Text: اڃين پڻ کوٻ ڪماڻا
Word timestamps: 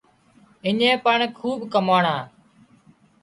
اڃين 0.67 0.93
پڻ 1.05 1.17
کوٻ 1.37 1.59
ڪماڻا 1.73 2.15